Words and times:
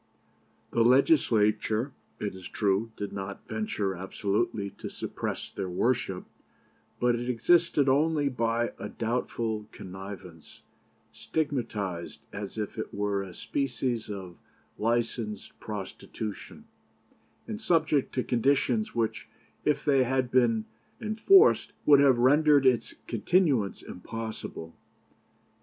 The 0.71 0.81
Legislature, 0.83 1.91
it 2.19 2.33
is 2.33 2.47
true, 2.49 2.91
did 2.97 3.13
not 3.13 3.47
venture 3.47 3.93
absolutely 3.93 4.71
to 4.79 4.89
suppress 4.89 5.51
their 5.51 5.69
worship, 5.69 6.25
but 6.99 7.13
it 7.13 7.29
existed 7.29 7.87
only 7.87 8.27
by 8.27 8.73
a 8.79 8.89
doubtful 8.89 9.67
connivance 9.71 10.63
stigmatized 11.13 12.19
as 12.33 12.57
if 12.57 12.79
it 12.79 12.91
were 12.91 13.21
a 13.21 13.35
species 13.35 14.09
of 14.09 14.37
licensed 14.79 15.59
prostitution, 15.59 16.65
and 17.47 17.61
subject 17.61 18.11
to 18.15 18.23
conditions 18.23 18.95
which, 18.95 19.27
if 19.65 19.85
they 19.85 20.03
had 20.03 20.31
been 20.31 20.65
enforced, 20.99 21.73
would 21.85 21.99
have 21.99 22.17
rendered 22.17 22.65
its 22.65 22.95
continuance 23.05 23.83
impossible. 23.83 24.75